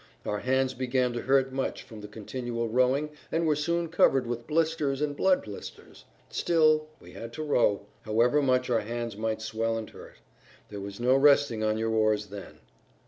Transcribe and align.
Our 0.25 0.39
hands 0.39 0.73
began 0.73 1.13
to 1.13 1.21
hurt 1.21 1.53
much 1.53 1.83
from 1.83 2.01
the 2.01 2.07
continual 2.07 2.67
rowing 2.67 3.11
and 3.31 3.45
were 3.45 3.55
soon 3.55 3.87
covered 3.87 4.25
with 4.25 4.47
blisters 4.47 4.99
and 4.99 5.15
blood 5.15 5.43
blisters. 5.43 6.05
Still, 6.27 6.87
we 6.99 7.11
had 7.11 7.31
to 7.33 7.43
row, 7.43 7.85
however 8.01 8.41
much 8.41 8.67
our 8.71 8.79
hands 8.81 9.15
might 9.15 9.43
swell 9.43 9.77
and 9.77 9.87
hurt; 9.87 10.15
there 10.69 10.81
was 10.81 10.99
no 10.99 11.15
resting 11.15 11.63
on 11.63 11.77
your 11.77 11.91
oars 11.91 12.25
then. 12.25 12.61